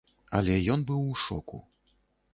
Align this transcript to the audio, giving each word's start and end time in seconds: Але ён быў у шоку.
Але 0.39 0.55
ён 0.75 0.87
быў 0.89 1.05
у 1.13 1.21
шоку. 1.27 1.57